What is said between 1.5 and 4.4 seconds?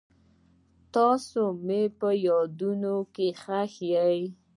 مې په یادونو کې ښخ یئ.